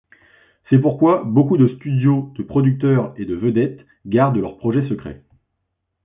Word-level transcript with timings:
C'est 0.67 0.79
pourquoi 0.79 1.21
beaucoup 1.23 1.57
de 1.57 1.67
studios, 1.75 2.31
de 2.35 2.41
producteurs 2.41 3.13
et 3.17 3.25
de 3.25 3.35
vedettes 3.35 3.85
gardent 4.07 4.37
leurs 4.39 4.57
projets 4.57 4.89
secrets. 4.89 5.21